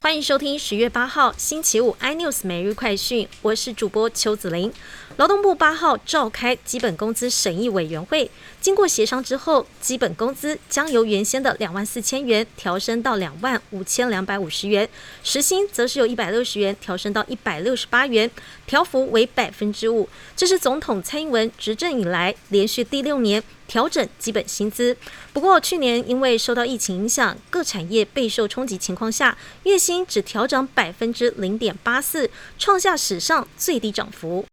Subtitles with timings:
[0.00, 4.72] 欢迎收听十月八号星期五 iNews 每日快讯，我是主播邱子玲。
[5.16, 8.30] 劳动部八号召开基本工资审议委员会，
[8.60, 14.88] 经过协商之后，基本工资将由原先的两万四千元调升到两万五千两百五十元，
[15.24, 18.30] 时薪则是由一百六十元调升到一百六十八元，
[18.66, 20.08] 调幅为百分之五。
[20.36, 23.42] 这是总统蔡英文执政以来连续第六年。
[23.68, 24.96] 调整基本薪资，
[25.32, 34.44] 不过去年因为受到疫情影响，各产业备受冲击情况下，月薪只调整百分之零点八四，创下史上最低涨幅。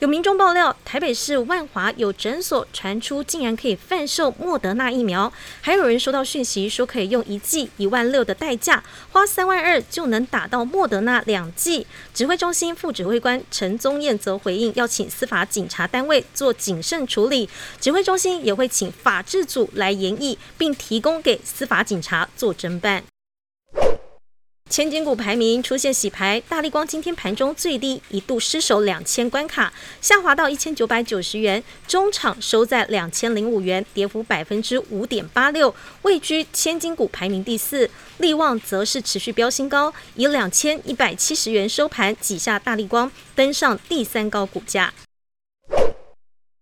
[0.00, 8.82] 有民众爆料，台北市万华有诊所传出竟然可以贩售莫德纳疫苗，还有人收到讯息说可以用一剂一万六的代价，
[9.12, 11.86] 花三万二就能打到莫德纳两剂。
[12.14, 17.46] 指挥中心副指挥官陈宗彦则回应，要请司法警察单位做谨慎处理，
[17.78, 23.04] 指挥中心也会请法制组来研议，并提供给司法警察做侦办。
[24.70, 37.90] 千金股排名出现洗牌，大力光今天盘中最低一度失守两千关卡，下滑到一千九百九十元，中场收在两千零五元，跌幅百分之五点八六，位居千金股排名第四。
[38.18, 44.94] 力旺则是持续飙新高，以两千一百七十元收盘，挤下大力光，登上第三高股价。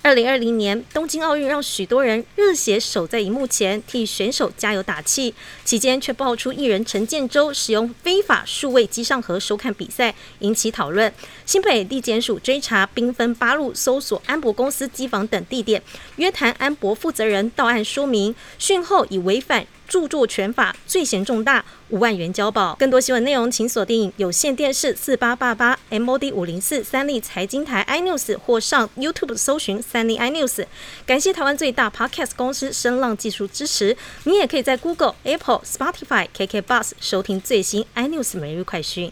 [0.09, 5.35] 二零二零年东京奥运让许多人热血守在荧幕前替选手加油打气，
[5.67, 11.13] 期间却爆出艺人陈建州使用非法数位机上盒收看比赛，引起讨论。
[11.45, 15.83] 新北地检署追查，兵分八路搜索安博公司机房等地点，
[16.17, 19.67] 约谈安博负责人到案说明，讯后已违反。
[19.89, 22.77] 著作权法罪嫌重大，五万元交保。
[22.79, 30.67] 更多新闻内容，请锁定有线电视四八八八 MOD 五零四三立财经台 iNews 或上 YouTube 搜寻三立 iNews。
[31.07, 33.97] 感谢台湾最大 Podcast 公司声浪技术支持。
[34.25, 39.07] 你也可以在 Google、Apple、Spotify、KK Bus 收听最新 iNews 每日快讯。